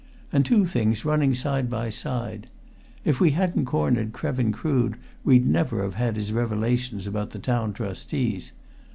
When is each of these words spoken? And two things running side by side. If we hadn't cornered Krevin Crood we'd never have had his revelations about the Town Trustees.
And 0.33 0.43
two 0.43 0.65
things 0.65 1.05
running 1.05 1.35
side 1.35 1.69
by 1.69 1.91
side. 1.91 2.47
If 3.05 3.19
we 3.19 3.33
hadn't 3.37 3.65
cornered 3.65 4.13
Krevin 4.13 4.51
Crood 4.51 4.97
we'd 5.23 5.45
never 5.45 5.83
have 5.83 5.93
had 5.93 6.15
his 6.15 6.33
revelations 6.33 7.05
about 7.05 7.29
the 7.29 7.37
Town 7.39 7.71
Trustees. 7.71 8.51